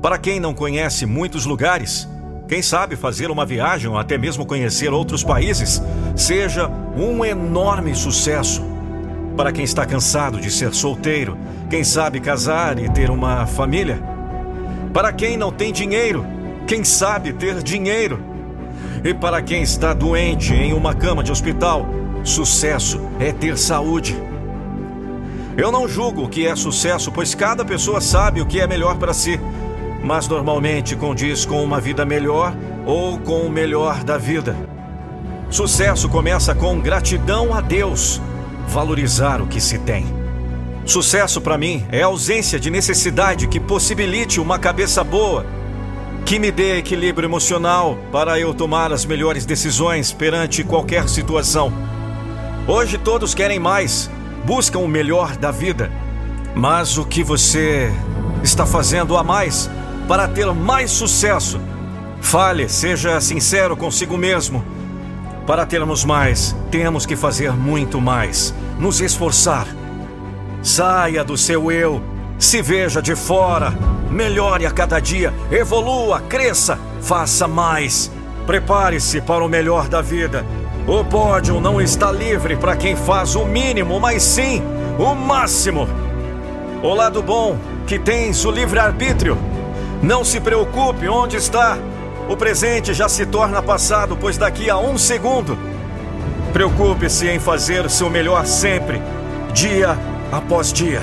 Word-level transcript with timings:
Para 0.00 0.18
quem 0.18 0.38
não 0.38 0.54
conhece 0.54 1.04
muitos 1.04 1.44
lugares, 1.44 2.08
quem 2.48 2.62
sabe 2.62 2.94
fazer 2.94 3.28
uma 3.30 3.44
viagem 3.44 3.90
ou 3.90 3.98
até 3.98 4.16
mesmo 4.16 4.46
conhecer 4.46 4.92
outros 4.92 5.24
países 5.24 5.82
seja 6.16 6.68
um 6.96 7.24
enorme 7.24 7.94
sucesso. 7.94 8.77
Para 9.38 9.52
quem 9.52 9.64
está 9.64 9.86
cansado 9.86 10.40
de 10.40 10.50
ser 10.50 10.74
solteiro, 10.74 11.38
quem 11.70 11.84
sabe 11.84 12.18
casar 12.18 12.76
e 12.76 12.90
ter 12.90 13.08
uma 13.08 13.46
família. 13.46 14.02
Para 14.92 15.12
quem 15.12 15.36
não 15.36 15.52
tem 15.52 15.72
dinheiro, 15.72 16.26
quem 16.66 16.82
sabe 16.82 17.32
ter 17.32 17.62
dinheiro. 17.62 18.20
E 19.04 19.14
para 19.14 19.40
quem 19.40 19.62
está 19.62 19.94
doente 19.94 20.52
em 20.52 20.72
uma 20.72 20.92
cama 20.92 21.22
de 21.22 21.30
hospital, 21.30 21.86
sucesso 22.24 23.00
é 23.20 23.32
ter 23.32 23.56
saúde. 23.56 24.20
Eu 25.56 25.70
não 25.70 25.86
julgo 25.86 26.24
o 26.24 26.28
que 26.28 26.44
é 26.44 26.56
sucesso, 26.56 27.12
pois 27.12 27.32
cada 27.32 27.64
pessoa 27.64 28.00
sabe 28.00 28.40
o 28.40 28.46
que 28.46 28.60
é 28.60 28.66
melhor 28.66 28.98
para 28.98 29.14
si 29.14 29.40
mas 30.02 30.28
normalmente 30.28 30.96
condiz 30.96 31.44
com 31.44 31.62
uma 31.62 31.80
vida 31.80 32.04
melhor 32.04 32.54
ou 32.86 33.18
com 33.18 33.40
o 33.40 33.50
melhor 33.50 34.04
da 34.04 34.16
vida. 34.16 34.56
Sucesso 35.50 36.08
começa 36.08 36.54
com 36.54 36.78
gratidão 36.80 37.54
a 37.54 37.60
Deus, 37.60 38.20
valorizar 38.68 39.40
o 39.40 39.46
que 39.46 39.60
se 39.60 39.78
tem. 39.78 40.06
Sucesso 40.84 41.40
para 41.40 41.58
mim 41.58 41.84
é 41.90 42.02
a 42.02 42.06
ausência 42.06 42.60
de 42.60 42.70
necessidade 42.70 43.48
que 43.48 43.58
possibilite 43.58 44.40
uma 44.40 44.58
cabeça 44.58 45.02
boa, 45.02 45.44
que 46.24 46.38
me 46.38 46.50
dê 46.50 46.76
equilíbrio 46.76 47.26
emocional 47.26 47.98
para 48.12 48.38
eu 48.38 48.52
tomar 48.54 48.92
as 48.92 49.04
melhores 49.04 49.44
decisões 49.46 50.12
perante 50.12 50.62
qualquer 50.62 51.08
situação. 51.08 51.72
Hoje 52.66 52.98
todos 52.98 53.34
querem 53.34 53.58
mais, 53.58 54.10
buscam 54.44 54.80
o 54.80 54.88
melhor 54.88 55.36
da 55.36 55.50
vida, 55.50 55.90
mas 56.54 56.98
o 56.98 57.04
que 57.04 57.22
você 57.22 57.90
está 58.42 58.66
fazendo 58.66 59.16
a 59.16 59.24
mais 59.24 59.70
para 60.06 60.28
ter 60.28 60.52
mais 60.52 60.90
sucesso. 60.90 61.60
Fale, 62.20 62.68
seja 62.68 63.20
sincero 63.20 63.76
consigo 63.76 64.16
mesmo. 64.16 64.77
Para 65.48 65.64
termos 65.64 66.04
mais, 66.04 66.54
temos 66.70 67.06
que 67.06 67.16
fazer 67.16 67.52
muito 67.54 68.02
mais, 68.02 68.52
nos 68.78 69.00
esforçar. 69.00 69.66
Saia 70.62 71.24
do 71.24 71.38
seu 71.38 71.72
eu, 71.72 72.02
se 72.38 72.60
veja 72.60 73.00
de 73.00 73.16
fora, 73.16 73.72
melhore 74.10 74.66
a 74.66 74.70
cada 74.70 75.00
dia, 75.00 75.32
evolua, 75.50 76.20
cresça, 76.20 76.78
faça 77.00 77.48
mais. 77.48 78.10
Prepare-se 78.46 79.22
para 79.22 79.42
o 79.42 79.48
melhor 79.48 79.88
da 79.88 80.02
vida. 80.02 80.44
O 80.86 81.02
pódio 81.02 81.62
não 81.62 81.80
está 81.80 82.12
livre 82.12 82.54
para 82.54 82.76
quem 82.76 82.94
faz 82.94 83.34
o 83.34 83.46
mínimo, 83.46 83.98
mas 83.98 84.22
sim 84.22 84.62
o 84.98 85.14
máximo. 85.14 85.88
O 86.82 86.92
lado 86.92 87.22
bom 87.22 87.56
que 87.86 87.98
tens 87.98 88.44
o 88.44 88.50
livre-arbítrio 88.50 89.38
não 90.02 90.22
se 90.22 90.40
preocupe 90.40 91.08
onde 91.08 91.38
está. 91.38 91.78
O 92.28 92.36
presente 92.36 92.92
já 92.92 93.08
se 93.08 93.24
torna 93.24 93.62
passado, 93.62 94.14
pois 94.14 94.36
daqui 94.36 94.68
a 94.68 94.76
um 94.76 94.98
segundo. 94.98 95.58
Preocupe-se 96.52 97.26
em 97.26 97.38
fazer 97.38 97.86
o 97.86 97.90
seu 97.90 98.10
melhor 98.10 98.44
sempre, 98.44 99.00
dia 99.54 99.98
após 100.30 100.70
dia. 100.70 101.00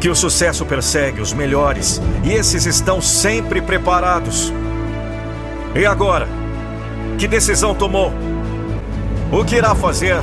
Que 0.00 0.08
o 0.08 0.16
sucesso 0.16 0.64
persegue 0.64 1.20
os 1.20 1.34
melhores 1.34 2.00
e 2.24 2.32
esses 2.32 2.64
estão 2.64 3.02
sempre 3.02 3.60
preparados. 3.60 4.50
E 5.74 5.84
agora? 5.84 6.26
Que 7.18 7.28
decisão 7.28 7.74
tomou? 7.74 8.10
O 9.30 9.44
que 9.44 9.56
irá 9.56 9.74
fazer? 9.74 10.16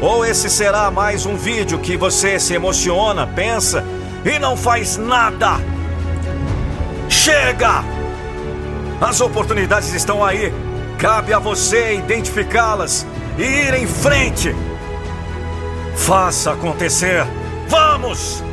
Ou 0.00 0.24
esse 0.24 0.50
será 0.50 0.90
mais 0.90 1.24
um 1.24 1.36
vídeo 1.36 1.78
que 1.78 1.96
você 1.96 2.40
se 2.40 2.54
emociona, 2.54 3.24
pensa 3.24 3.84
e 4.24 4.36
não 4.40 4.56
faz 4.56 4.96
nada? 4.96 5.60
Chega! 7.08 8.01
As 9.02 9.20
oportunidades 9.20 9.92
estão 9.92 10.24
aí. 10.24 10.54
Cabe 10.96 11.34
a 11.34 11.38
você 11.40 11.96
identificá-las 11.96 13.04
e 13.36 13.42
ir 13.42 13.74
em 13.74 13.86
frente. 13.86 14.54
Faça 15.96 16.52
acontecer. 16.52 17.26
Vamos! 17.68 18.44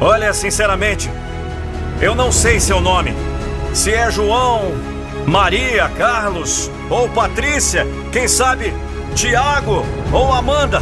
Olha, 0.00 0.32
sinceramente, 0.32 1.10
eu 2.00 2.14
não 2.14 2.32
sei 2.32 2.58
seu 2.58 2.80
nome. 2.80 3.14
Se 3.74 3.92
é 3.92 4.10
João, 4.10 4.72
Maria, 5.26 5.90
Carlos 5.90 6.70
ou 6.88 7.06
Patrícia, 7.10 7.86
quem 8.10 8.26
sabe 8.26 8.72
Tiago 9.14 9.84
ou 10.10 10.32
Amanda, 10.32 10.80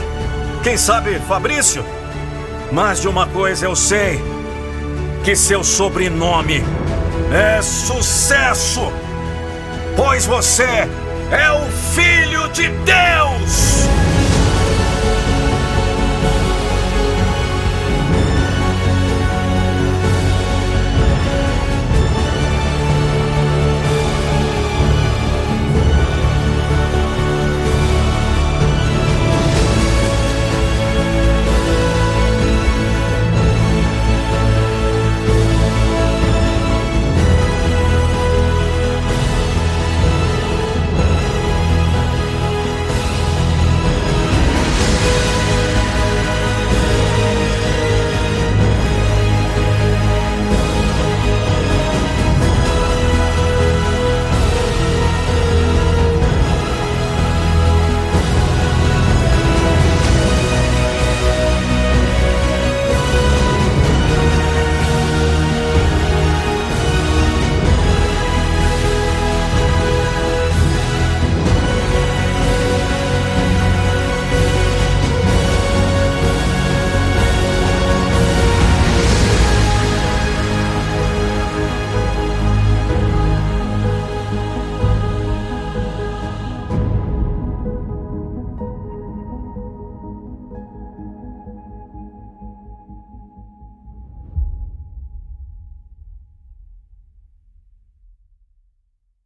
quem 0.62 0.76
sabe 0.76 1.18
Fabrício. 1.18 1.84
Mas 2.70 3.00
de 3.00 3.08
uma 3.08 3.26
coisa 3.26 3.66
eu 3.66 3.74
sei: 3.74 4.22
que 5.24 5.34
seu 5.34 5.64
sobrenome 5.64 6.62
é 7.32 7.62
sucesso, 7.62 8.92
pois 9.96 10.26
você 10.26 10.88
é 11.30 11.50
o 11.52 11.64
Filho 11.94 12.48
de 12.48 12.68
Deus! 12.68 14.03